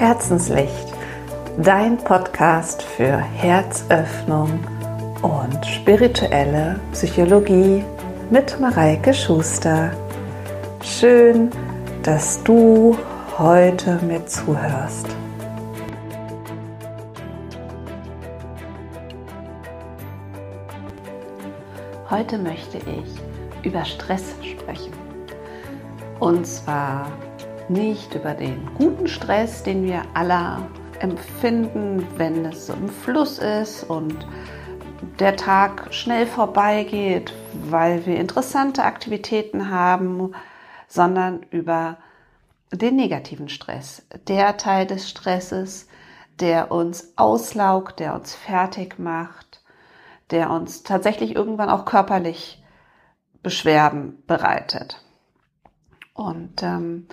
Herzenslicht, 0.00 0.94
dein 1.58 1.98
Podcast 1.98 2.82
für 2.82 3.18
Herzöffnung 3.18 4.48
und 5.20 5.66
spirituelle 5.66 6.80
Psychologie 6.92 7.84
mit 8.30 8.58
Mareike 8.58 9.12
Schuster. 9.12 9.92
Schön, 10.82 11.50
dass 12.02 12.42
du 12.44 12.96
heute 13.36 14.00
mir 14.02 14.24
zuhörst. 14.24 15.06
Heute 22.08 22.38
möchte 22.38 22.78
ich 22.78 23.66
über 23.66 23.84
Stress 23.84 24.34
sprechen. 24.42 24.94
Und 26.20 26.46
zwar 26.46 27.06
nicht 27.70 28.16
über 28.16 28.34
den 28.34 28.68
guten 28.74 29.06
Stress, 29.06 29.62
den 29.62 29.84
wir 29.84 30.02
alle 30.12 30.68
empfinden, 30.98 32.04
wenn 32.16 32.44
es 32.44 32.66
so 32.66 32.72
im 32.72 32.88
Fluss 32.88 33.38
ist 33.38 33.84
und 33.84 34.26
der 35.20 35.36
Tag 35.36 35.94
schnell 35.94 36.26
vorbeigeht, 36.26 37.32
weil 37.52 38.04
wir 38.06 38.18
interessante 38.18 38.82
Aktivitäten 38.82 39.70
haben, 39.70 40.32
sondern 40.88 41.44
über 41.50 41.98
den 42.72 42.96
negativen 42.96 43.48
Stress, 43.48 44.02
der 44.26 44.56
Teil 44.56 44.86
des 44.86 45.08
Stresses, 45.08 45.86
der 46.40 46.72
uns 46.72 47.12
auslaugt, 47.16 48.00
der 48.00 48.14
uns 48.14 48.34
fertig 48.34 48.98
macht, 48.98 49.62
der 50.30 50.50
uns 50.50 50.82
tatsächlich 50.82 51.36
irgendwann 51.36 51.70
auch 51.70 51.84
körperlich 51.84 52.62
Beschwerden 53.42 54.22
bereitet. 54.26 55.02
Und 56.14 56.62
ähm, 56.62 57.06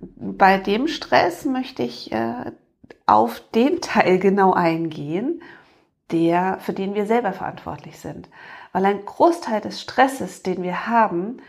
bei 0.00 0.58
dem 0.58 0.88
Stress 0.88 1.44
möchte 1.44 1.82
ich 1.82 2.10
äh, 2.12 2.52
auf 3.06 3.40
den 3.54 3.80
Teil 3.80 4.18
genau 4.18 4.52
eingehen, 4.52 5.42
der, 6.10 6.58
für 6.60 6.72
den 6.72 6.94
wir 6.94 7.06
selber 7.06 7.32
verantwortlich 7.32 7.98
sind. 7.98 8.28
Weil 8.72 8.84
ein 8.86 9.04
Großteil 9.04 9.60
des 9.60 9.80
Stresses, 9.80 10.42
den 10.42 10.62
wir 10.62 10.86
haben, 10.86 11.42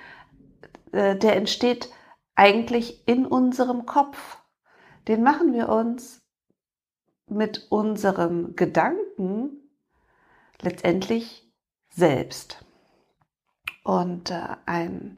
äh, 0.91 1.15
der 1.15 1.35
entsteht 1.35 1.89
eigentlich 2.35 3.07
in 3.07 3.25
unserem 3.25 3.85
Kopf. 3.85 4.37
Den 5.07 5.23
machen 5.23 5.53
wir 5.53 5.69
uns 5.69 6.19
mit 7.27 7.67
unseren 7.69 8.55
Gedanken 8.55 9.51
letztendlich 10.61 11.49
selbst. 11.89 12.63
Und 13.83 14.31
äh, 14.31 14.47
ein, 14.65 15.17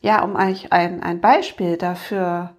ja, 0.00 0.22
um 0.24 0.36
euch 0.36 0.72
ein, 0.72 1.02
ein 1.02 1.20
Beispiel 1.20 1.76
dafür 1.76 2.56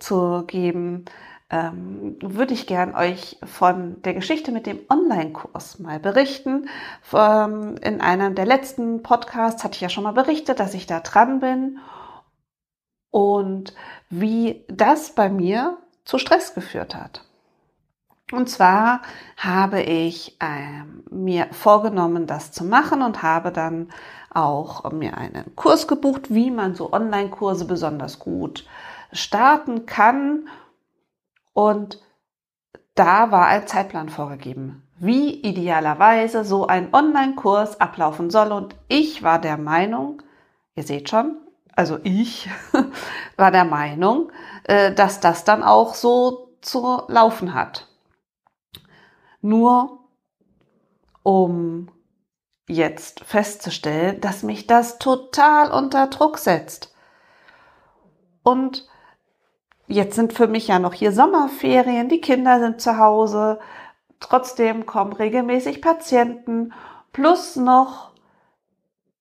zu 0.00 0.44
geben, 0.46 1.04
ähm, 1.50 2.16
würde 2.20 2.54
ich 2.54 2.66
gern 2.66 2.94
euch 2.94 3.38
von 3.44 4.00
der 4.02 4.14
Geschichte 4.14 4.52
mit 4.52 4.66
dem 4.66 4.80
Online-Kurs 4.88 5.80
mal 5.80 5.98
berichten. 5.98 6.68
Ähm, 7.12 7.74
in 7.82 8.00
einem 8.00 8.34
der 8.34 8.46
letzten 8.46 9.02
Podcasts 9.02 9.64
hatte 9.64 9.74
ich 9.74 9.80
ja 9.80 9.88
schon 9.88 10.04
mal 10.04 10.12
berichtet, 10.12 10.60
dass 10.60 10.74
ich 10.74 10.86
da 10.86 11.00
dran 11.00 11.40
bin 11.40 11.78
und 13.10 13.74
wie 14.10 14.64
das 14.68 15.10
bei 15.10 15.28
mir 15.28 15.78
zu 16.04 16.18
Stress 16.18 16.54
geführt 16.54 16.94
hat. 16.94 17.24
Und 18.32 18.48
zwar 18.48 19.02
habe 19.36 19.82
ich 19.82 20.36
ähm, 20.40 21.02
mir 21.10 21.48
vorgenommen, 21.50 22.28
das 22.28 22.52
zu 22.52 22.64
machen 22.64 23.02
und 23.02 23.22
habe 23.24 23.50
dann 23.50 23.88
auch 24.32 24.88
mir 24.92 25.18
einen 25.18 25.56
Kurs 25.56 25.88
gebucht, 25.88 26.32
wie 26.32 26.52
man 26.52 26.76
so 26.76 26.92
Online-Kurse 26.92 27.64
besonders 27.64 28.20
gut 28.20 28.64
starten 29.12 29.86
kann. 29.86 30.48
Und 31.52 32.00
da 32.94 33.30
war 33.30 33.46
ein 33.46 33.66
Zeitplan 33.66 34.08
vorgegeben, 34.08 34.86
wie 34.98 35.34
idealerweise 35.40 36.44
so 36.44 36.66
ein 36.66 36.92
Online-Kurs 36.92 37.80
ablaufen 37.80 38.30
soll. 38.30 38.52
Und 38.52 38.76
ich 38.88 39.22
war 39.22 39.40
der 39.40 39.56
Meinung, 39.56 40.22
ihr 40.74 40.82
seht 40.82 41.08
schon, 41.08 41.36
also 41.74 41.98
ich 42.02 42.48
war 43.36 43.50
der 43.50 43.64
Meinung, 43.64 44.30
äh, 44.64 44.92
dass 44.92 45.20
das 45.20 45.44
dann 45.44 45.62
auch 45.62 45.94
so 45.94 46.56
zu 46.60 47.02
laufen 47.08 47.54
hat. 47.54 47.86
Nur 49.40 50.00
um 51.22 51.90
jetzt 52.68 53.20
festzustellen, 53.24 54.20
dass 54.20 54.42
mich 54.42 54.66
das 54.66 54.98
total 54.98 55.72
unter 55.72 56.06
Druck 56.06 56.38
setzt. 56.38 56.94
Und 58.42 58.88
Jetzt 59.90 60.14
sind 60.14 60.32
für 60.32 60.46
mich 60.46 60.68
ja 60.68 60.78
noch 60.78 60.94
hier 60.94 61.10
Sommerferien, 61.10 62.08
die 62.08 62.20
Kinder 62.20 62.60
sind 62.60 62.80
zu 62.80 62.96
Hause, 62.96 63.58
trotzdem 64.20 64.86
kommen 64.86 65.12
regelmäßig 65.12 65.82
Patienten, 65.82 66.72
plus 67.12 67.56
noch 67.56 68.12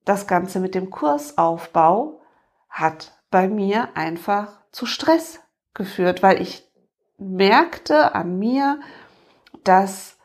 das 0.06 0.28
Ganze 0.28 0.60
mit 0.60 0.76
dem 0.76 0.92
Kursaufbau 0.92 2.22
hat 2.70 3.18
bei 3.32 3.48
mir 3.48 3.90
einfach 3.96 4.62
zu 4.72 4.86
Stress 4.86 5.40
geführt, 5.74 6.22
weil 6.22 6.40
ich 6.40 6.70
merkte 7.18 8.14
an 8.14 8.38
mir, 8.38 8.80
dass 9.64 10.18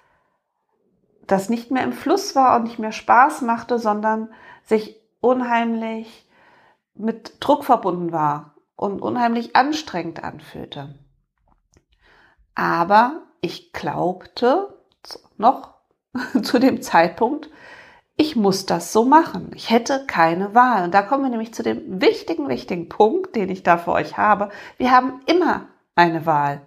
das 1.27 1.49
nicht 1.49 1.71
mehr 1.71 1.85
im 1.85 1.95
Fluss 1.95 2.37
war 2.37 2.57
und 2.57 2.65
nicht 2.65 2.79
mehr 2.79 2.93
Spaß 2.93 3.41
machte, 3.41 3.79
sondern 3.79 4.29
sich 4.63 5.01
unheimlich 5.21 6.29
mit 6.95 7.39
Druck 7.41 7.65
verbunden 7.65 8.13
war 8.13 8.54
und 8.77 9.01
unheimlich 9.01 9.57
anstrengend 9.57 10.23
anfühlte. 10.23 10.99
Aber 12.55 13.23
ich 13.41 13.73
glaubte 13.73 14.75
noch 15.37 15.75
zu 16.43 16.59
dem 16.59 16.83
Zeitpunkt, 16.83 17.51
ich 18.17 18.37
muss 18.37 18.65
das 18.65 18.93
so 18.93 19.05
machen. 19.05 19.51
Ich 19.55 19.71
hätte 19.71 20.07
keine 20.07 20.55
Wahl. 20.55 20.85
Und 20.85 20.95
da 20.95 21.03
kommen 21.03 21.25
wir 21.25 21.31
nämlich 21.31 21.53
zu 21.53 21.65
dem 21.65 22.01
wichtigen, 22.01 22.49
wichtigen 22.49 22.89
Punkt, 22.89 23.35
den 23.35 23.49
ich 23.49 23.65
da 23.65 23.77
für 23.77 23.91
euch 23.91 24.17
habe. 24.17 24.51
Wir 24.77 24.93
haben 24.93 25.21
immer 25.27 25.67
eine 25.97 26.25
Wahl. 26.25 26.63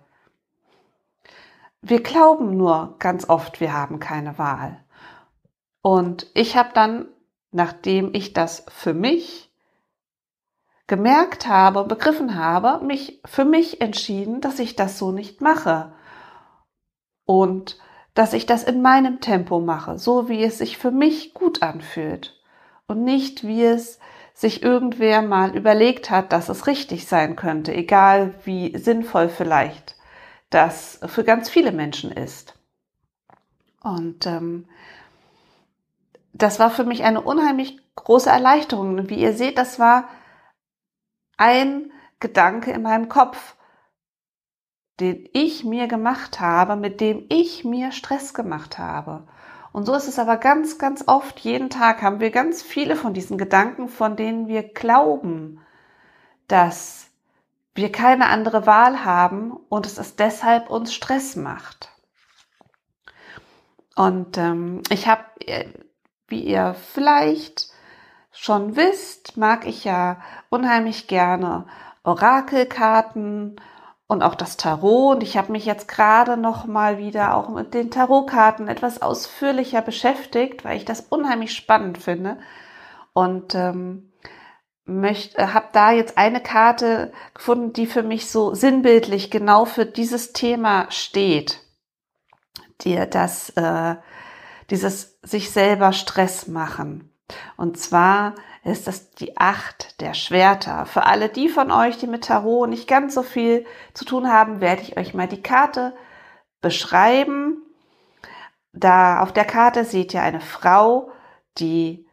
Wir 1.81 2.03
glauben 2.03 2.57
nur 2.57 2.95
ganz 2.99 3.29
oft, 3.29 3.61
wir 3.61 3.71
haben 3.71 3.99
keine 3.99 4.37
Wahl. 4.37 4.83
Und 5.81 6.27
ich 6.33 6.57
habe 6.57 6.71
dann, 6.73 7.07
nachdem 7.51 8.13
ich 8.13 8.33
das 8.33 8.65
für 8.67 8.93
mich 8.93 9.46
gemerkt 10.87 11.47
habe, 11.47 11.83
begriffen 11.83 12.35
habe, 12.35 12.83
mich 12.85 13.21
für 13.25 13.45
mich 13.45 13.81
entschieden, 13.81 14.41
dass 14.41 14.59
ich 14.59 14.75
das 14.75 14.97
so 14.97 15.11
nicht 15.11 15.41
mache. 15.41 15.93
Und 17.25 17.77
dass 18.13 18.33
ich 18.33 18.45
das 18.45 18.63
in 18.63 18.81
meinem 18.81 19.19
Tempo 19.19 19.59
mache, 19.59 19.99
so 19.99 20.29
wie 20.29 20.43
es 20.43 20.57
sich 20.57 20.77
für 20.77 20.91
mich 20.91 21.33
gut 21.33 21.61
anfühlt. 21.61 22.41
Und 22.87 23.03
nicht 23.03 23.45
wie 23.45 23.63
es 23.63 23.99
sich 24.33 24.63
irgendwer 24.63 25.21
mal 25.21 25.55
überlegt 25.55 26.09
hat, 26.09 26.31
dass 26.31 26.47
es 26.47 26.67
richtig 26.67 27.07
sein 27.07 27.35
könnte, 27.35 27.73
egal 27.73 28.33
wie 28.45 28.77
sinnvoll 28.77 29.29
vielleicht 29.29 29.97
das 30.49 30.99
für 31.05 31.23
ganz 31.23 31.49
viele 31.49 31.71
Menschen 31.71 32.11
ist. 32.11 32.53
Und 33.81 34.25
ähm, 34.25 34.67
das 36.33 36.59
war 36.59 36.69
für 36.69 36.83
mich 36.83 37.03
eine 37.03 37.21
unheimlich 37.21 37.79
große 37.95 38.29
Erleichterung. 38.29 38.97
Und 38.97 39.09
wie 39.09 39.19
ihr 39.19 39.33
seht, 39.33 39.57
das 39.57 39.79
war 39.79 40.07
ein 41.37 41.91
Gedanke 42.19 42.71
in 42.71 42.81
meinem 42.81 43.09
Kopf, 43.09 43.55
den 44.99 45.29
ich 45.33 45.63
mir 45.63 45.87
gemacht 45.87 46.39
habe, 46.39 46.75
mit 46.75 46.99
dem 47.01 47.25
ich 47.29 47.63
mir 47.63 47.91
Stress 47.91 48.33
gemacht 48.33 48.77
habe. 48.79 49.27
Und 49.71 49.85
so 49.85 49.93
ist 49.93 50.07
es 50.07 50.17
aber 50.17 50.37
ganz, 50.37 50.79
ganz 50.79 51.03
oft, 51.07 51.39
jeden 51.39 51.69
Tag 51.69 52.01
haben 52.01 52.19
wir 52.19 52.31
ganz 52.31 52.63
viele 52.63 52.95
von 52.95 53.13
diesen 53.13 53.37
Gedanken, 53.37 53.89
von 53.89 54.15
denen 54.15 54.47
wir 54.47 54.63
glauben, 54.63 55.61
dass 56.47 57.07
wir 57.75 57.91
keine 57.91 58.27
andere 58.27 58.65
Wahl 58.65 59.05
haben 59.05 59.51
und 59.69 59.85
es 59.85 59.99
ist 59.99 60.19
deshalb 60.19 60.71
uns 60.71 60.93
Stress 60.93 61.35
macht. 61.35 61.91
Und 63.95 64.37
ähm, 64.37 64.81
ich 64.89 65.07
habe, 65.07 65.23
äh, 65.41 65.65
wie 66.27 66.41
ihr 66.41 66.75
vielleicht 66.93 67.71
schon 68.39 68.75
wisst, 68.75 69.35
mag 69.35 69.65
ich 69.65 69.83
ja 69.83 70.17
unheimlich 70.49 71.07
gerne 71.07 71.65
Orakelkarten 72.03 73.59
und 74.07 74.23
auch 74.23 74.35
das 74.35 74.57
Tarot. 74.57 75.15
Und 75.15 75.23
ich 75.23 75.37
habe 75.37 75.51
mich 75.51 75.65
jetzt 75.65 75.87
gerade 75.87 76.37
noch 76.37 76.65
mal 76.65 76.97
wieder 76.97 77.35
auch 77.35 77.49
mit 77.49 77.73
den 77.73 77.91
Tarotkarten 77.91 78.67
etwas 78.67 79.01
ausführlicher 79.01 79.81
beschäftigt, 79.81 80.63
weil 80.63 80.77
ich 80.77 80.85
das 80.85 81.01
unheimlich 81.01 81.53
spannend 81.53 81.97
finde. 81.97 82.37
Und 83.13 83.55
ähm, 83.55 84.11
möchte, 84.85 85.37
äh, 85.39 85.47
habe 85.47 85.69
da 85.73 85.91
jetzt 85.91 86.17
eine 86.17 86.41
Karte 86.41 87.11
gefunden, 87.33 87.73
die 87.73 87.87
für 87.87 88.03
mich 88.03 88.29
so 88.29 88.53
sinnbildlich 88.53 89.31
genau 89.31 89.65
für 89.65 89.85
dieses 89.85 90.31
Thema 90.31 90.89
steht. 90.91 91.61
Dir 92.81 93.07
das, 93.07 93.49
äh, 93.51 93.95
dieses 94.69 95.19
sich 95.23 95.51
selber 95.51 95.91
Stress 95.91 96.47
machen. 96.47 97.11
Und 97.57 97.77
zwar 97.77 98.35
ist 98.63 98.87
das 98.87 99.11
die 99.11 99.37
Acht 99.37 99.99
der 100.01 100.13
Schwerter. 100.13 100.85
Für 100.85 101.05
alle 101.05 101.29
die 101.29 101.49
von 101.49 101.71
euch, 101.71 101.97
die 101.97 102.07
mit 102.07 102.25
Tarot 102.25 102.69
nicht 102.69 102.87
ganz 102.87 103.13
so 103.13 103.23
viel 103.23 103.65
zu 103.93 104.05
tun 104.05 104.31
haben, 104.31 104.61
werde 104.61 104.81
ich 104.81 104.97
euch 104.97 105.13
mal 105.13 105.27
die 105.27 105.41
Karte 105.41 105.95
beschreiben. 106.61 107.61
Da 108.73 109.21
auf 109.21 109.31
der 109.31 109.45
Karte 109.45 109.85
seht 109.85 110.13
ihr 110.13 110.21
eine 110.21 110.41
Frau, 110.41 111.11
die 111.57 112.07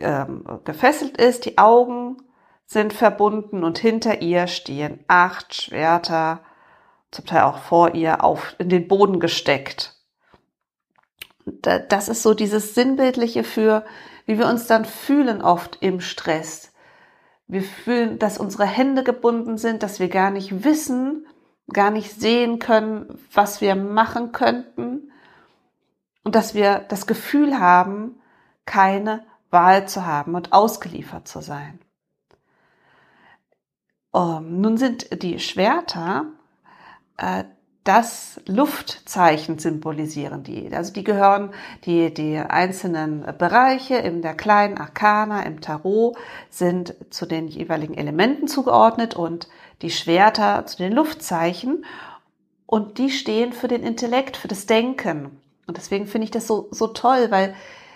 ähm, 0.00 0.44
gefesselt 0.64 1.16
ist, 1.16 1.44
die 1.44 1.58
Augen 1.58 2.18
sind 2.66 2.92
verbunden 2.92 3.64
und 3.64 3.78
hinter 3.78 4.22
ihr 4.22 4.46
stehen 4.48 5.04
acht 5.08 5.54
Schwerter, 5.54 6.42
zum 7.10 7.24
Teil 7.26 7.42
auch 7.42 7.58
vor 7.58 7.94
ihr, 7.94 8.24
auf, 8.24 8.56
in 8.58 8.68
den 8.68 8.88
Boden 8.88 9.20
gesteckt. 9.20 9.95
Das 11.46 12.08
ist 12.08 12.22
so 12.22 12.34
dieses 12.34 12.74
Sinnbildliche 12.74 13.44
für, 13.44 13.84
wie 14.26 14.38
wir 14.38 14.48
uns 14.48 14.66
dann 14.66 14.84
fühlen 14.84 15.42
oft 15.42 15.78
im 15.80 16.00
Stress. 16.00 16.72
Wir 17.46 17.62
fühlen, 17.62 18.18
dass 18.18 18.38
unsere 18.38 18.66
Hände 18.66 19.04
gebunden 19.04 19.56
sind, 19.56 19.84
dass 19.84 20.00
wir 20.00 20.08
gar 20.08 20.30
nicht 20.30 20.64
wissen, 20.64 21.26
gar 21.72 21.90
nicht 21.92 22.20
sehen 22.20 22.58
können, 22.58 23.18
was 23.32 23.60
wir 23.60 23.76
machen 23.76 24.32
könnten 24.32 25.12
und 26.24 26.34
dass 26.34 26.54
wir 26.54 26.80
das 26.80 27.06
Gefühl 27.06 27.60
haben, 27.60 28.20
keine 28.64 29.24
Wahl 29.50 29.86
zu 29.86 30.04
haben 30.04 30.34
und 30.34 30.52
ausgeliefert 30.52 31.28
zu 31.28 31.40
sein. 31.40 31.78
Um, 34.10 34.38
ähm, 34.38 34.60
nun 34.60 34.76
sind 34.76 35.22
die 35.22 35.38
Schwerter 35.38 36.26
äh, 37.16 37.44
das 37.86 38.40
Luftzeichen 38.46 39.60
symbolisieren 39.60 40.42
die. 40.42 40.74
Also 40.74 40.92
die 40.92 41.04
gehören, 41.04 41.52
die, 41.84 42.12
die 42.12 42.36
einzelnen 42.36 43.24
Bereiche 43.38 43.94
in 43.94 44.22
der 44.22 44.34
kleinen 44.34 44.76
Arkana, 44.76 45.42
im 45.42 45.60
Tarot, 45.60 46.16
sind 46.50 46.96
zu 47.10 47.26
den 47.26 47.46
jeweiligen 47.46 47.94
Elementen 47.94 48.48
zugeordnet 48.48 49.14
und 49.14 49.48
die 49.82 49.90
Schwerter 49.90 50.66
zu 50.66 50.78
den 50.78 50.92
Luftzeichen. 50.92 51.84
Und 52.66 52.98
die 52.98 53.10
stehen 53.10 53.52
für 53.52 53.68
den 53.68 53.84
Intellekt, 53.84 54.36
für 54.36 54.48
das 54.48 54.66
Denken. 54.66 55.40
Und 55.68 55.76
deswegen 55.76 56.06
finde 56.06 56.24
ich 56.24 56.32
das 56.32 56.48
so, 56.48 56.66
so 56.72 56.88
toll, 56.88 57.30
weil 57.30 57.54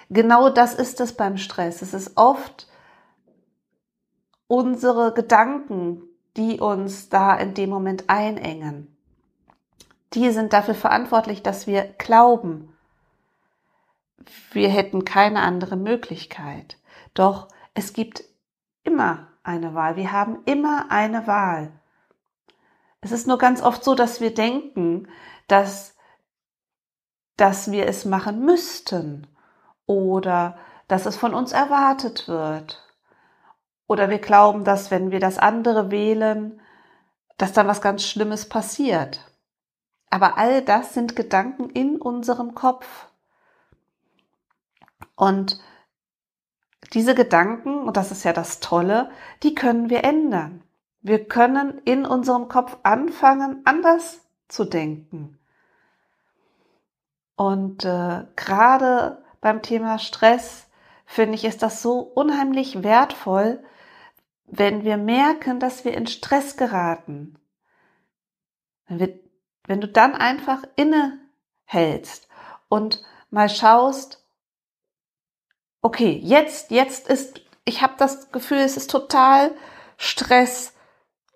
genau 0.09 0.51
das 0.51 0.75
ist 0.75 1.01
es 1.01 1.15
beim 1.15 1.37
Stress. 1.37 1.83
Es 1.83 1.95
ist 1.95 2.13
oft 2.17 2.69
unsere 4.47 5.13
Gedanken, 5.15 6.03
die 6.37 6.61
uns 6.61 7.09
da 7.09 7.35
in 7.37 7.55
dem 7.55 7.71
Moment 7.71 8.05
einengen 8.07 8.97
die 10.15 10.31
sind 10.31 10.53
dafür 10.53 10.75
verantwortlich, 10.75 11.43
dass 11.43 11.67
wir 11.67 11.85
glauben, 11.99 12.77
wir 14.53 14.69
hätten 14.69 15.05
keine 15.05 15.43
andere 15.43 15.77
Möglichkeit. 15.77 16.77
Doch 17.15 17.49
es 17.75 17.93
gibt 17.93 18.25
immer 18.83 19.29
eine 19.43 19.75
Wahl. 19.75 19.97
Wir 19.97 20.13
haben 20.13 20.41
immer 20.45 20.87
eine 20.91 21.27
Wahl. 21.27 21.73
Es 23.01 23.13
ist 23.13 23.27
nur 23.27 23.39
ganz 23.39 23.63
oft 23.63 23.83
so, 23.83 23.95
dass 23.95 24.21
wir 24.21 24.35
denken, 24.35 25.09
dass, 25.49 25.97
dass 27.37 27.71
wir 27.71 27.87
es 27.87 28.05
machen 28.05 28.45
müssten 28.45 29.27
oder 29.87 30.59
dass 30.89 31.07
es 31.07 31.17
von 31.17 31.35
uns 31.35 31.53
erwartet 31.53 32.29
wird. 32.29 32.85
Oder 33.87 34.11
wir 34.11 34.19
glauben, 34.19 34.65
dass 34.65 34.91
wenn 34.91 35.11
wir 35.11 35.21
das 35.21 35.39
andere 35.39 35.91
wählen, 35.91 36.61
dass 37.39 37.53
dann 37.53 37.67
was 37.67 37.81
ganz 37.81 38.05
Schlimmes 38.05 38.49
passiert. 38.49 39.30
Aber 40.11 40.37
all 40.37 40.63
das 40.63 40.93
sind 40.93 41.15
Gedanken 41.15 41.71
in 41.71 41.97
unserem 42.01 42.55
Kopf. 42.55 43.07
Und 45.15 45.61
diese 46.93 47.15
Gedanken, 47.15 47.85
und 47.85 47.97
das 47.97 48.11
ist 48.11 48.25
ja 48.25 48.33
das 48.33 48.59
Tolle, 48.59 49.11
die 49.45 49.55
können 49.55 49.89
wir 49.89 50.03
ändern. 50.03 50.63
Wir 51.03 51.25
können 51.27 51.81
in 51.85 52.05
unserem 52.05 52.49
Kopf 52.49 52.77
anfangen, 52.83 53.63
anders 53.65 54.21
zu 54.49 54.65
denken. 54.65 55.39
Und 57.37 57.85
äh, 57.85 58.27
gerade 58.37 59.25
beim 59.41 59.63
Thema 59.63 59.99
Stress 59.99 60.69
finde 61.07 61.37
ich, 61.37 61.45
ist 61.45 61.63
das 61.63 61.81
so 61.81 62.01
unheimlich 62.01 62.83
wertvoll, 62.83 63.63
wenn 64.47 64.85
wir 64.85 64.97
merken, 64.97 65.61
dass 65.61 65.85
wir 65.85 65.95
in 65.95 66.07
Stress 66.07 66.57
geraten. 66.57 67.39
Wenn 68.87 68.99
wir 68.99 69.30
wenn 69.67 69.81
du 69.81 69.89
dann 69.89 70.15
einfach 70.15 70.63
innehältst 70.77 72.29
und 72.69 73.03
mal 73.31 73.49
schaust, 73.49 74.25
okay, 75.83 76.21
jetzt, 76.23 76.71
jetzt 76.71 77.09
ist, 77.09 77.41
ich 77.65 77.83
habe 77.83 77.95
das 77.99 78.31
Gefühl, 78.33 78.59
es 78.59 78.77
ist 78.77 78.91
total 78.91 79.53
Stress. 79.97 80.75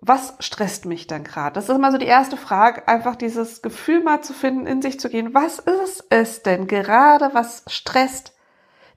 Was 0.01 0.35
stresst 0.39 0.85
mich 0.85 1.07
dann 1.07 1.23
gerade? 1.23 1.53
Das 1.53 1.69
ist 1.69 1.75
immer 1.75 1.91
so 1.91 1.97
die 1.97 2.05
erste 2.05 2.37
Frage, 2.37 2.87
einfach 2.87 3.15
dieses 3.15 3.61
Gefühl 3.61 4.03
mal 4.03 4.21
zu 4.21 4.33
finden, 4.33 4.67
in 4.67 4.81
sich 4.81 4.99
zu 4.99 5.09
gehen. 5.09 5.33
Was 5.33 5.59
ist 5.59 6.05
es 6.09 6.43
denn 6.43 6.67
gerade, 6.67 7.33
was 7.33 7.63
stresst 7.67 8.33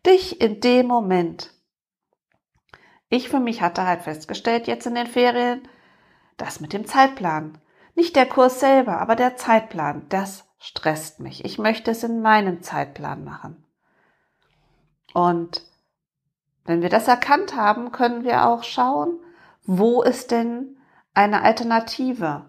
dich 0.05 0.41
in 0.41 0.61
dem 0.61 0.87
Moment? 0.87 1.55
Ich 3.09 3.31
für 3.31 3.41
mich 3.41 3.63
hatte 3.63 3.87
halt 3.87 4.03
festgestellt, 4.03 4.67
jetzt 4.67 4.87
in 4.87 4.95
den 4.95 5.07
Ferien, 5.07 5.67
das 6.37 6.61
mit 6.61 6.75
dem 6.75 6.87
Zeitplan. 6.87 7.59
Nicht 7.99 8.15
der 8.15 8.27
Kurs 8.27 8.61
selber, 8.61 9.01
aber 9.01 9.17
der 9.17 9.37
Zeitplan, 9.37 10.09
das 10.09 10.47
stresst 10.61 11.19
mich. 11.19 11.45
Ich 11.45 11.59
möchte 11.59 11.91
es 11.91 12.05
in 12.05 12.23
meinem 12.23 12.63
Zeitplan 12.63 13.25
machen. 13.25 13.65
Und 15.15 15.67
wenn 16.65 16.81
wir 16.81 16.91
das 16.91 17.09
erkannt 17.09 17.57
haben, 17.57 17.91
können 17.91 18.23
wir 18.23 18.47
auch 18.47 18.63
schauen, 18.63 19.19
wo 19.65 20.01
ist 20.01 20.31
denn 20.31 20.77
eine 21.13 21.43
Alternative? 21.43 22.49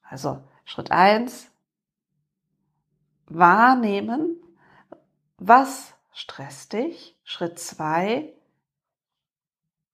Also 0.00 0.42
Schritt 0.64 0.90
eins 0.90 1.50
wahrnehmen, 3.26 4.40
was 5.36 5.92
stresst 6.14 6.72
dich? 6.72 7.20
Schritt 7.22 7.58
zwei 7.58 8.32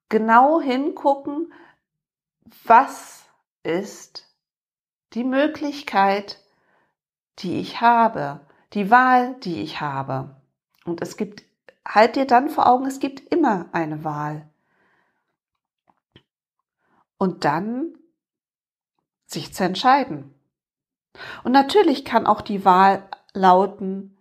genau 0.08 0.60
hingucken, 0.60 1.52
was 2.62 3.21
ist 3.62 4.28
die 5.14 5.24
Möglichkeit, 5.24 6.40
die 7.38 7.60
ich 7.60 7.80
habe, 7.80 8.40
die 8.72 8.90
Wahl, 8.90 9.34
die 9.40 9.62
ich 9.62 9.80
habe. 9.80 10.36
Und 10.84 11.02
es 11.02 11.16
gibt, 11.16 11.44
halt 11.86 12.16
dir 12.16 12.26
dann 12.26 12.48
vor 12.48 12.66
Augen, 12.66 12.86
es 12.86 13.00
gibt 13.00 13.20
immer 13.32 13.68
eine 13.72 14.04
Wahl. 14.04 14.48
Und 17.18 17.44
dann 17.44 17.94
sich 19.26 19.54
zu 19.54 19.64
entscheiden. 19.64 20.34
Und 21.44 21.52
natürlich 21.52 22.04
kann 22.04 22.26
auch 22.26 22.40
die 22.40 22.64
Wahl 22.64 23.08
lauten, 23.32 24.18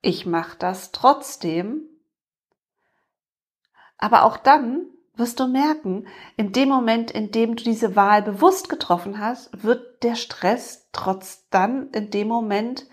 ich 0.00 0.26
mache 0.26 0.56
das 0.58 0.90
trotzdem. 0.90 1.88
Aber 3.98 4.24
auch 4.24 4.36
dann 4.36 4.86
wirst 5.14 5.40
du 5.40 5.46
merken, 5.46 6.06
in 6.36 6.52
dem 6.52 6.68
Moment, 6.68 7.10
in 7.10 7.30
dem 7.30 7.56
du 7.56 7.64
diese 7.64 7.96
Wahl 7.96 8.22
bewusst 8.22 8.68
getroffen 8.68 9.18
hast, 9.18 9.62
wird 9.62 10.02
der 10.02 10.14
Stress 10.14 10.88
trotz 10.92 11.48
dann 11.50 11.90
in 11.90 12.10
dem 12.10 12.28
Moment 12.28 12.86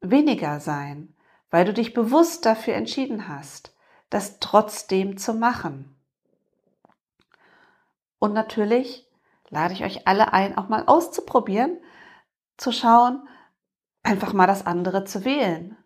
weniger 0.00 0.60
sein, 0.60 1.14
weil 1.50 1.64
du 1.64 1.72
dich 1.72 1.92
bewusst 1.92 2.46
dafür 2.46 2.74
entschieden 2.74 3.28
hast, 3.28 3.74
das 4.10 4.38
trotzdem 4.40 5.16
zu 5.18 5.34
machen. 5.34 5.94
Und 8.18 8.32
natürlich 8.32 9.06
lade 9.50 9.74
ich 9.74 9.84
euch 9.84 10.06
alle 10.08 10.32
ein, 10.32 10.56
auch 10.56 10.68
mal 10.68 10.84
auszuprobieren, 10.86 11.78
zu 12.56 12.72
schauen, 12.72 13.28
einfach 14.02 14.32
mal 14.32 14.46
das 14.46 14.64
andere 14.64 15.04
zu 15.04 15.24
wählen. 15.24 15.76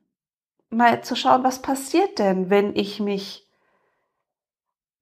Mal 0.70 1.02
zu 1.02 1.16
schauen, 1.16 1.42
was 1.42 1.62
passiert 1.62 2.18
denn, 2.18 2.50
wenn 2.50 2.76
ich 2.76 3.00
mich 3.00 3.47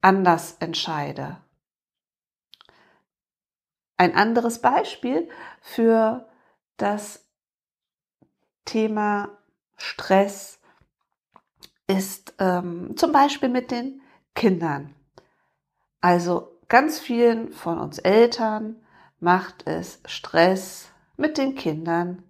anders 0.01 0.57
entscheide. 0.61 1.39
Ein 3.97 4.15
anderes 4.15 4.61
Beispiel 4.61 5.29
für 5.61 6.29
das 6.77 7.27
Thema 8.65 9.39
Stress 9.77 10.61
ist 11.87 12.35
ähm, 12.39 12.97
zum 12.97 13.13
Beispiel 13.13 13.49
mit 13.49 13.71
den 13.71 14.03
Kindern. 14.35 14.95
Also 16.01 16.61
ganz 16.69 16.99
vielen 16.99 17.53
von 17.53 17.79
uns 17.79 17.99
Eltern 17.99 18.77
macht 19.19 19.67
es 19.67 20.01
Stress, 20.05 20.91
mit 21.17 21.39
den 21.39 21.55
Kindern 21.55 22.23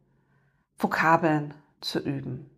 Vokabeln 0.79 1.55
zu 1.81 1.99
üben. 1.99 2.51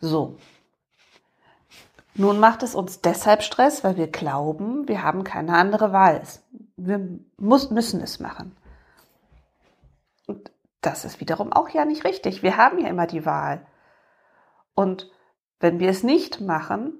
So, 0.00 0.38
nun 2.14 2.38
macht 2.38 2.62
es 2.62 2.74
uns 2.74 3.00
deshalb 3.00 3.42
Stress, 3.42 3.84
weil 3.84 3.96
wir 3.96 4.08
glauben, 4.08 4.86
wir 4.88 5.02
haben 5.02 5.24
keine 5.24 5.54
andere 5.54 5.92
Wahl. 5.92 6.22
Wir 6.76 7.00
muss, 7.38 7.70
müssen 7.70 8.00
es 8.00 8.20
machen. 8.20 8.56
Und 10.26 10.50
das 10.82 11.04
ist 11.04 11.20
wiederum 11.20 11.52
auch 11.52 11.70
ja 11.70 11.84
nicht 11.84 12.04
richtig. 12.04 12.42
Wir 12.42 12.56
haben 12.56 12.78
ja 12.78 12.88
immer 12.88 13.06
die 13.06 13.24
Wahl. 13.24 13.66
Und 14.74 15.10
wenn 15.60 15.78
wir 15.78 15.90
es 15.90 16.02
nicht 16.02 16.40
machen, 16.40 16.98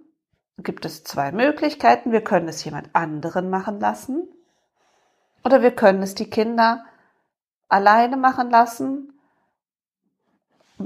gibt 0.59 0.85
es 0.85 1.04
zwei 1.04 1.33
Möglichkeiten. 1.33 2.12
Wir 2.12 2.23
können 2.23 2.49
es 2.49 2.64
jemand 2.64 2.95
anderen 2.95 3.50
machen 3.50 3.81
lassen 3.81 4.28
oder 5.45 5.62
wir 5.62 5.73
können 5.73 6.02
es 6.02 6.14
die 6.14 6.31
Kinder 6.31 6.85
alleine 7.69 8.16
machen 8.16 8.50
lassen, 8.50 9.12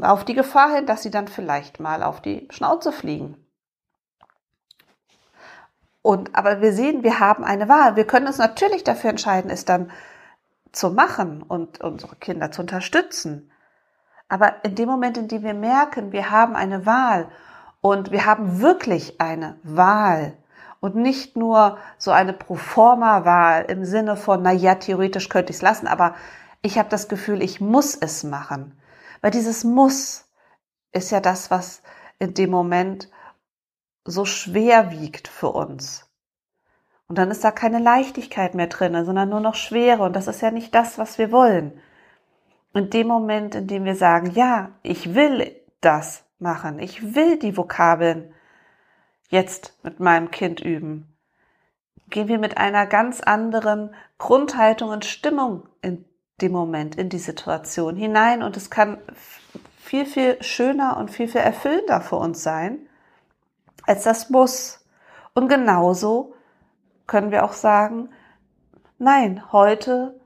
auf 0.00 0.24
die 0.24 0.34
Gefahr 0.34 0.74
hin, 0.74 0.86
dass 0.86 1.02
sie 1.02 1.10
dann 1.10 1.28
vielleicht 1.28 1.80
mal 1.80 2.02
auf 2.02 2.20
die 2.20 2.46
Schnauze 2.50 2.92
fliegen. 2.92 3.45
Und, 6.06 6.36
aber 6.36 6.60
wir 6.60 6.72
sehen, 6.72 7.02
wir 7.02 7.18
haben 7.18 7.42
eine 7.42 7.68
Wahl. 7.68 7.96
Wir 7.96 8.06
können 8.06 8.28
uns 8.28 8.38
natürlich 8.38 8.84
dafür 8.84 9.10
entscheiden, 9.10 9.50
es 9.50 9.64
dann 9.64 9.90
zu 10.70 10.90
machen 10.90 11.42
und 11.42 11.80
unsere 11.80 12.14
Kinder 12.14 12.52
zu 12.52 12.60
unterstützen. 12.60 13.50
Aber 14.28 14.64
in 14.64 14.76
dem 14.76 14.88
Moment, 14.88 15.18
in 15.18 15.26
dem 15.26 15.42
wir 15.42 15.52
merken, 15.52 16.12
wir 16.12 16.30
haben 16.30 16.54
eine 16.54 16.86
Wahl 16.86 17.28
und 17.80 18.12
wir 18.12 18.24
haben 18.24 18.60
wirklich 18.60 19.20
eine 19.20 19.58
Wahl 19.64 20.36
und 20.78 20.94
nicht 20.94 21.36
nur 21.36 21.76
so 21.98 22.12
eine 22.12 22.34
Proforma-Wahl 22.34 23.64
im 23.64 23.84
Sinne 23.84 24.16
von, 24.16 24.42
na 24.42 24.52
ja, 24.52 24.76
theoretisch 24.76 25.28
könnte 25.28 25.50
ich 25.50 25.56
es 25.56 25.62
lassen, 25.62 25.88
aber 25.88 26.14
ich 26.62 26.78
habe 26.78 26.88
das 26.88 27.08
Gefühl, 27.08 27.42
ich 27.42 27.60
muss 27.60 27.96
es 27.96 28.22
machen. 28.22 28.78
Weil 29.22 29.32
dieses 29.32 29.64
Muss 29.64 30.28
ist 30.92 31.10
ja 31.10 31.18
das, 31.18 31.50
was 31.50 31.82
in 32.20 32.32
dem 32.32 32.50
Moment 32.50 33.10
so 34.06 34.24
schwer 34.24 34.90
wiegt 34.90 35.28
für 35.28 35.50
uns. 35.50 36.08
Und 37.08 37.18
dann 37.18 37.30
ist 37.30 37.44
da 37.44 37.50
keine 37.50 37.78
Leichtigkeit 37.78 38.54
mehr 38.54 38.66
drin, 38.66 39.04
sondern 39.04 39.28
nur 39.28 39.40
noch 39.40 39.54
Schwere. 39.54 40.02
Und 40.02 40.16
das 40.16 40.26
ist 40.26 40.40
ja 40.40 40.50
nicht 40.50 40.74
das, 40.74 40.98
was 40.98 41.18
wir 41.18 41.30
wollen. 41.30 41.80
In 42.74 42.90
dem 42.90 43.06
Moment, 43.06 43.54
in 43.54 43.66
dem 43.66 43.84
wir 43.84 43.94
sagen, 43.94 44.30
ja, 44.32 44.70
ich 44.82 45.14
will 45.14 45.54
das 45.80 46.24
machen, 46.38 46.78
ich 46.78 47.14
will 47.14 47.38
die 47.38 47.56
Vokabeln 47.56 48.34
jetzt 49.28 49.78
mit 49.82 50.00
meinem 50.00 50.30
Kind 50.30 50.60
üben, 50.60 51.16
gehen 52.10 52.28
wir 52.28 52.38
mit 52.38 52.58
einer 52.58 52.86
ganz 52.86 53.20
anderen 53.20 53.94
Grundhaltung 54.18 54.90
und 54.90 55.04
Stimmung 55.04 55.68
in 55.82 56.04
dem 56.40 56.52
Moment, 56.52 56.96
in 56.96 57.08
die 57.08 57.18
Situation 57.18 57.96
hinein. 57.96 58.42
Und 58.42 58.56
es 58.56 58.70
kann 58.70 58.98
viel, 59.78 60.06
viel 60.06 60.42
schöner 60.42 60.96
und 60.96 61.10
viel, 61.10 61.28
viel 61.28 61.40
erfüllender 61.40 62.00
für 62.00 62.16
uns 62.16 62.42
sein, 62.42 62.88
als 63.86 64.02
das 64.04 64.30
muss. 64.30 64.84
Und 65.34 65.48
genauso 65.48 66.34
können 67.06 67.30
wir 67.30 67.44
auch 67.44 67.52
sagen, 67.52 68.10
nein, 68.98 69.52
heute 69.52 70.20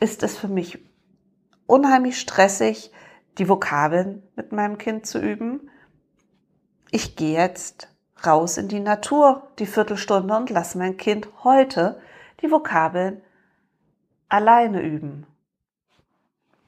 ist 0.00 0.22
es 0.22 0.36
für 0.36 0.48
mich 0.48 0.78
unheimlich 1.66 2.18
stressig, 2.18 2.90
die 3.38 3.48
Vokabeln 3.48 4.22
mit 4.36 4.52
meinem 4.52 4.78
Kind 4.78 5.06
zu 5.06 5.18
üben. 5.18 5.70
Ich 6.90 7.16
gehe 7.16 7.38
jetzt 7.38 7.88
raus 8.26 8.56
in 8.56 8.68
die 8.68 8.80
Natur 8.80 9.48
die 9.58 9.66
Viertelstunde 9.66 10.36
und 10.36 10.50
lasse 10.50 10.78
mein 10.78 10.96
Kind 10.96 11.28
heute 11.44 12.00
die 12.42 12.50
Vokabeln 12.50 13.22
alleine 14.28 14.80
üben. 14.82 15.26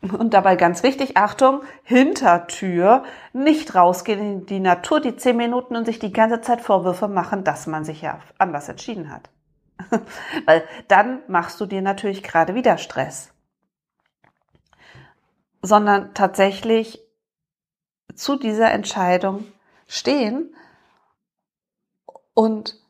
Und 0.03 0.35
dabei 0.35 0.57
ganz 0.57 0.83
wichtig, 0.83 1.17
Achtung, 1.17 1.63
Hintertür, 1.85 3.05
nicht 3.33 3.77
rausgehen 3.77 4.21
in 4.21 4.47
die 4.47 4.59
Natur 4.59 5.01
die 5.01 5.15
zehn 5.15 5.37
Minuten 5.37 5.77
und 5.77 5.85
sich 5.85 6.01
die 6.01 6.13
ganze 6.13 6.41
Zeit 6.41 6.61
Vorwürfe 6.61 7.07
machen, 7.07 7.45
dass 7.45 7.69
man 7.69 7.85
sich 7.85 8.03
ja 8.03 8.19
anders 8.37 8.69
entschieden 8.69 9.13
hat. 9.13 9.31
Weil 10.45 10.65
dann 10.89 11.23
machst 11.29 11.61
du 11.61 11.67
dir 11.67 11.83
natürlich 11.83 12.25
gerade 12.25 12.57
wieder 12.57 12.79
Stress. 12.79 13.33
Sondern 15.63 16.15
tatsächlich 16.15 17.01
zu 18.17 18.35
dieser 18.37 18.73
Entscheidung 18.73 19.45
stehen 19.87 20.53
und 22.35 22.82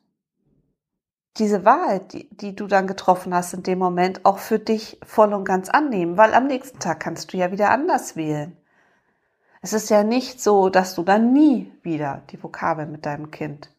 diese 1.43 1.65
Wahl, 1.65 1.99
die, 1.99 2.29
die 2.31 2.55
du 2.55 2.69
dann 2.69 2.87
getroffen 2.87 3.35
hast 3.35 3.53
in 3.53 3.65
dem 3.65 3.81
Moment, 3.81 4.25
auch 4.25 4.39
für 4.39 4.61
dich 4.61 5.01
voll 5.05 5.35
und 5.35 5.45
ganz 5.45 5.69
annehmen, 5.69 6.17
weil 6.17 6.35
am 6.35 6.47
nächsten 6.47 6.79
Tag 6.79 7.01
kannst 7.01 7.33
du 7.33 7.37
ja 7.37 7.51
wieder 7.51 7.71
anders 7.71 8.15
wählen. 8.15 8.57
Es 9.61 9.73
ist 9.73 9.91
ja 9.91 10.05
nicht 10.05 10.41
so, 10.41 10.69
dass 10.69 10.95
du 10.95 11.03
dann 11.03 11.33
nie 11.33 11.73
wieder 11.83 12.23
die 12.31 12.41
Vokabel 12.41 12.87
mit 12.87 13.07
deinem 13.07 13.33
Kind 13.33 13.71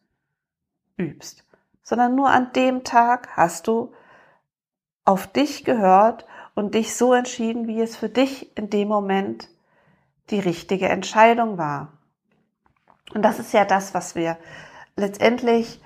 übst, 0.97 1.45
sondern 1.83 2.15
nur 2.15 2.29
an 2.31 2.51
dem 2.51 2.83
Tag 2.83 3.29
hast 3.37 3.67
du 3.67 3.93
auf 5.05 5.27
dich 5.27 5.63
gehört 5.63 6.25
und 6.55 6.75
dich 6.75 6.95
so 6.95 7.13
entschieden, 7.13 7.67
wie 7.67 7.81
es 7.81 7.95
für 7.95 8.09
dich 8.09 8.57
in 8.57 8.69
dem 8.69 8.89
Moment 8.89 9.47
die 10.31 10.39
richtige 10.39 10.89
Entscheidung 10.89 11.57
war. 11.57 11.93
Und 13.13 13.21
das 13.21 13.39
ist 13.39 13.53
ja 13.53 13.63
das, 13.63 13.93
was 13.93 14.15
wir 14.15 14.37
letztendlich 14.97 15.79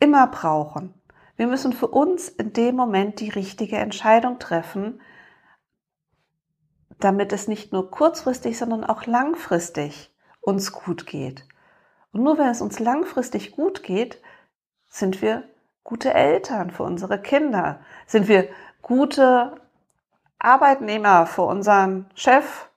immer 0.00 0.26
brauchen. 0.26 0.94
Wir 1.36 1.46
müssen 1.46 1.72
für 1.72 1.88
uns 1.88 2.28
in 2.28 2.52
dem 2.52 2.76
Moment 2.76 3.20
die 3.20 3.30
richtige 3.30 3.76
Entscheidung 3.76 4.38
treffen, 4.38 5.00
damit 6.98 7.32
es 7.32 7.48
nicht 7.48 7.72
nur 7.72 7.90
kurzfristig, 7.90 8.58
sondern 8.58 8.84
auch 8.84 9.06
langfristig 9.06 10.14
uns 10.40 10.72
gut 10.72 11.06
geht. 11.06 11.46
Und 12.12 12.22
nur 12.22 12.38
wenn 12.38 12.48
es 12.48 12.60
uns 12.60 12.78
langfristig 12.78 13.52
gut 13.52 13.82
geht, 13.82 14.20
sind 14.88 15.22
wir 15.22 15.44
gute 15.84 16.12
Eltern 16.12 16.70
für 16.70 16.82
unsere 16.82 17.20
Kinder, 17.20 17.80
sind 18.06 18.28
wir 18.28 18.48
gute 18.82 19.60
Arbeitnehmer 20.38 21.26
für 21.26 21.42
unseren 21.42 22.10
Chef, 22.14 22.68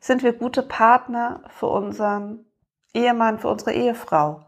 sind 0.00 0.22
wir 0.22 0.32
gute 0.32 0.62
Partner 0.62 1.42
für 1.48 1.66
unseren 1.66 2.46
Ehemann, 2.94 3.38
für 3.38 3.48
unsere 3.48 3.72
Ehefrau. 3.72 4.47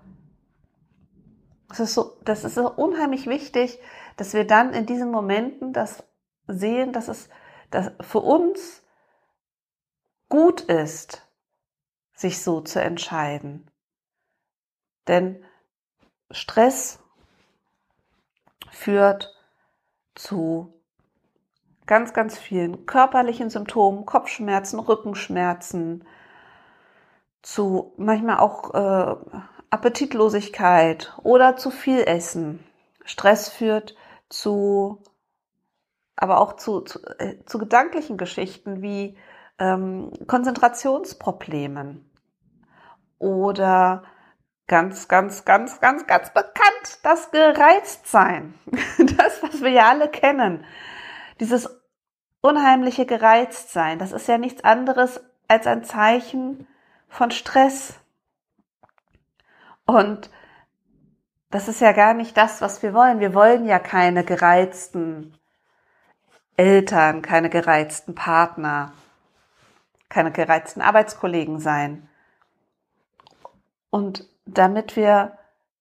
Das 1.70 1.80
ist 1.80 1.94
so, 1.94 2.18
das 2.24 2.44
ist 2.44 2.56
so 2.56 2.70
unheimlich 2.70 3.26
wichtig, 3.26 3.78
dass 4.16 4.34
wir 4.34 4.46
dann 4.46 4.74
in 4.74 4.86
diesen 4.86 5.10
Momenten 5.10 5.72
das 5.72 6.04
sehen, 6.46 6.92
dass 6.92 7.08
es 7.08 7.28
dass 7.70 7.92
für 8.00 8.18
uns 8.18 8.82
gut 10.28 10.60
ist, 10.62 11.26
sich 12.12 12.42
so 12.42 12.60
zu 12.60 12.82
entscheiden. 12.82 13.70
Denn 15.06 15.44
Stress 16.30 16.98
führt 18.70 19.34
zu 20.14 20.74
ganz, 21.86 22.12
ganz 22.12 22.38
vielen 22.38 22.86
körperlichen 22.86 23.50
Symptomen, 23.50 24.06
Kopfschmerzen, 24.06 24.80
Rückenschmerzen, 24.80 26.04
zu 27.42 27.94
manchmal 27.96 28.38
auch 28.38 28.74
äh, 28.74 29.16
Appetitlosigkeit 29.70 31.12
oder 31.22 31.56
zu 31.56 31.70
viel 31.70 32.00
Essen. 32.00 32.64
Stress 33.04 33.48
führt 33.48 33.94
zu, 34.28 35.02
aber 36.16 36.40
auch 36.40 36.54
zu, 36.54 36.80
zu, 36.80 37.00
äh, 37.18 37.44
zu 37.46 37.58
gedanklichen 37.58 38.16
Geschichten 38.16 38.82
wie 38.82 39.16
ähm, 39.58 40.12
Konzentrationsproblemen 40.26 42.10
oder 43.18 44.04
ganz, 44.66 45.08
ganz, 45.08 45.44
ganz, 45.44 45.80
ganz, 45.80 46.06
ganz 46.06 46.32
bekannt, 46.32 46.98
das 47.02 47.30
Gereiztsein. 47.30 48.54
Das, 49.16 49.42
was 49.42 49.62
wir 49.62 49.70
ja 49.70 49.88
alle 49.88 50.08
kennen. 50.08 50.64
Dieses 51.40 51.68
unheimliche 52.40 53.06
Gereiztsein, 53.06 53.98
das 53.98 54.12
ist 54.12 54.28
ja 54.28 54.38
nichts 54.38 54.64
anderes 54.64 55.20
als 55.48 55.66
ein 55.66 55.84
Zeichen 55.84 56.66
von 57.08 57.30
Stress. 57.30 57.99
Und 59.90 60.30
das 61.50 61.66
ist 61.66 61.80
ja 61.80 61.90
gar 61.90 62.14
nicht 62.14 62.36
das, 62.36 62.60
was 62.60 62.80
wir 62.80 62.94
wollen. 62.94 63.18
Wir 63.18 63.34
wollen 63.34 63.66
ja 63.66 63.80
keine 63.80 64.22
gereizten 64.22 65.36
Eltern, 66.56 67.22
keine 67.22 67.50
gereizten 67.50 68.14
Partner, 68.14 68.92
keine 70.08 70.30
gereizten 70.30 70.80
Arbeitskollegen 70.80 71.58
sein. 71.58 72.08
Und 73.90 74.28
damit 74.46 74.94
wir 74.94 75.36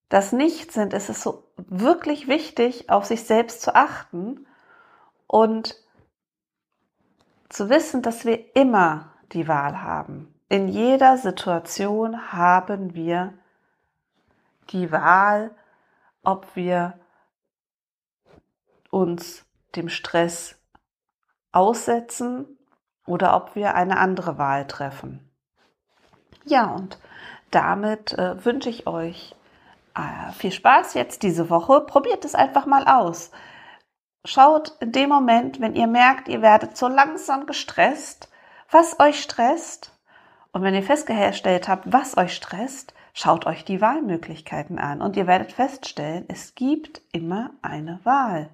das 0.09 0.31
nicht 0.31 0.71
sind, 0.71 0.95
ist 0.95 1.09
es 1.09 1.21
so 1.21 1.43
wirklich 1.55 2.27
wichtig, 2.27 2.89
auf 2.89 3.05
sich 3.05 3.25
selbst 3.25 3.61
zu 3.61 3.75
achten 3.75 4.47
und 5.27 5.75
zu 7.49 7.69
wissen, 7.69 8.01
dass 8.01 8.25
wir 8.25 8.55
immer 8.55 9.13
die 9.33 9.47
Wahl 9.47 9.83
haben. 9.83 10.33
In 10.47 10.67
jeder 10.67 11.19
Situation 11.19 12.33
haben 12.33 12.95
wir 12.95 13.35
die 14.69 14.91
Wahl, 14.91 15.55
ob 16.23 16.55
wir 16.55 16.99
uns 18.89 19.45
dem 19.75 19.89
Stress 19.89 20.59
aussetzen 21.51 22.57
oder 23.05 23.35
ob 23.35 23.55
wir 23.55 23.75
eine 23.75 23.97
andere 23.97 24.37
Wahl 24.37 24.67
treffen. 24.67 25.29
Ja, 26.45 26.65
und 26.65 26.99
damit 27.51 28.13
äh, 28.13 28.43
wünsche 28.45 28.69
ich 28.69 28.87
euch 28.87 29.35
äh, 29.95 30.31
viel 30.33 30.51
Spaß 30.51 30.93
jetzt 30.93 31.23
diese 31.23 31.49
Woche. 31.49 31.81
Probiert 31.81 32.25
es 32.25 32.35
einfach 32.35 32.65
mal 32.65 32.87
aus. 32.87 33.31
Schaut 34.25 34.75
in 34.79 34.91
dem 34.91 35.09
Moment, 35.09 35.59
wenn 35.59 35.75
ihr 35.75 35.87
merkt, 35.87 36.27
ihr 36.27 36.41
werdet 36.41 36.77
so 36.77 36.87
langsam 36.87 37.45
gestresst, 37.45 38.29
was 38.69 38.99
euch 38.99 39.21
stresst 39.21 39.91
Und 40.51 40.63
wenn 40.63 40.75
ihr 40.75 40.83
festgestellt 40.83 41.67
habt, 41.67 41.91
was 41.91 42.17
euch 42.17 42.35
stresst, 42.35 42.93
schaut 43.13 43.45
euch 43.45 43.65
die 43.65 43.81
Wahlmöglichkeiten 43.81 44.79
an 44.79 45.01
und 45.01 45.17
ihr 45.17 45.27
werdet 45.27 45.51
feststellen, 45.51 46.25
es 46.27 46.55
gibt 46.55 47.01
immer 47.11 47.51
eine 47.61 47.99
Wahl. 48.03 48.49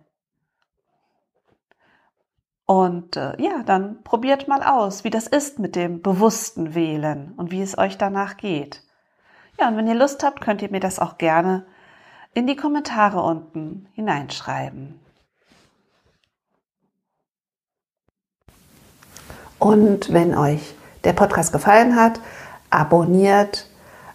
Und 2.66 3.16
äh, 3.16 3.40
ja, 3.42 3.62
dann 3.64 4.02
probiert 4.04 4.48
mal 4.48 4.64
aus, 4.64 5.04
wie 5.04 5.12
das 5.12 5.28
ist 5.28 5.60
mit 5.60 5.76
dem 5.76 6.02
bewussten 6.02 6.74
Wählen 6.74 7.34
und 7.38 7.52
wie 7.52 7.62
es 7.62 7.78
euch 7.78 7.98
danach 7.98 8.38
geht. 8.38 8.82
Ja, 9.60 9.68
und 9.68 9.78
wenn 9.78 9.88
ihr 9.88 9.96
Lust 9.96 10.24
habt, 10.24 10.42
könnt 10.42 10.62
ihr 10.62 10.72
mir 10.72 10.80
das 10.80 11.00
auch 11.00 11.18
gerne 11.18 11.66
in 12.34 12.48
die 12.48 12.56
Kommentare 12.56 13.22
unten 13.22 13.88
hineinschreiben. 13.94 15.00
Und 19.60 20.12
wenn 20.12 20.36
euch 20.36 20.76
der 21.06 21.14
Podcast 21.14 21.54
gefallen 21.54 21.96
hat, 21.96 22.20
abonniert 22.70 23.68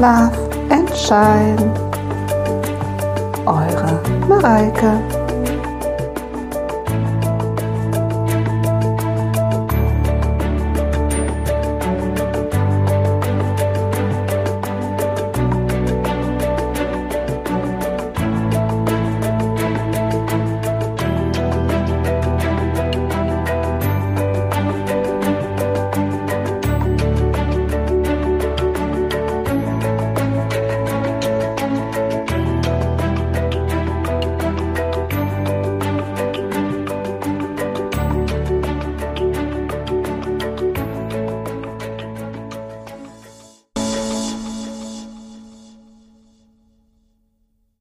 love 0.00 0.34
and 0.70 0.88
shine. 0.94 1.58
Eure 3.46 4.00
Mareike. 4.28 5.17